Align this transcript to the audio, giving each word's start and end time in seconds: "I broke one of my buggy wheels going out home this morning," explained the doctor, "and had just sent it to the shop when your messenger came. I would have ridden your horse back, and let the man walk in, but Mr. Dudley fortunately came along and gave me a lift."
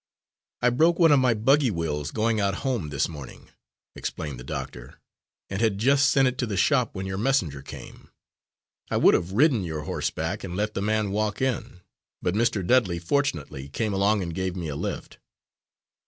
"I 0.63 0.71
broke 0.71 0.97
one 0.97 1.11
of 1.11 1.19
my 1.19 1.35
buggy 1.35 1.69
wheels 1.69 2.09
going 2.09 2.39
out 2.39 2.55
home 2.65 2.89
this 2.89 3.07
morning," 3.07 3.49
explained 3.95 4.39
the 4.39 4.43
doctor, 4.43 4.99
"and 5.47 5.61
had 5.61 5.77
just 5.77 6.09
sent 6.09 6.27
it 6.27 6.39
to 6.39 6.47
the 6.47 6.57
shop 6.57 6.95
when 6.95 7.05
your 7.05 7.19
messenger 7.19 7.61
came. 7.61 8.09
I 8.89 8.97
would 8.97 9.13
have 9.13 9.33
ridden 9.33 9.63
your 9.63 9.81
horse 9.81 10.09
back, 10.09 10.43
and 10.43 10.55
let 10.57 10.73
the 10.73 10.81
man 10.81 11.11
walk 11.11 11.39
in, 11.39 11.81
but 12.19 12.33
Mr. 12.33 12.65
Dudley 12.65 12.97
fortunately 12.97 13.69
came 13.69 13.93
along 13.93 14.23
and 14.23 14.33
gave 14.33 14.55
me 14.55 14.69
a 14.69 14.75
lift." 14.75 15.19